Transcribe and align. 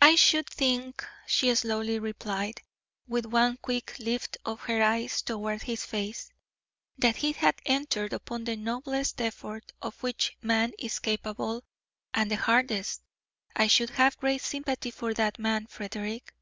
"I 0.00 0.14
should 0.14 0.48
think," 0.48 1.04
she 1.26 1.52
slowly 1.52 1.98
replied, 1.98 2.62
with 3.08 3.26
one 3.26 3.56
quick 3.60 3.98
lift 3.98 4.36
of 4.46 4.60
her 4.60 4.80
eyes 4.84 5.20
toward 5.20 5.62
his 5.62 5.84
face, 5.84 6.30
"that 6.96 7.16
he 7.16 7.32
had 7.32 7.56
entered 7.66 8.12
upon 8.12 8.44
the 8.44 8.54
noblest 8.54 9.20
effort 9.20 9.72
of 9.82 10.00
which 10.00 10.36
man 10.42 10.74
is 10.78 11.00
capable, 11.00 11.64
and 12.14 12.30
the 12.30 12.36
hardest. 12.36 13.02
I 13.56 13.66
should 13.66 13.90
have 13.90 14.16
great 14.18 14.42
sympathy 14.42 14.92
for 14.92 15.12
that 15.14 15.40
man, 15.40 15.66
Frederick." 15.66 16.32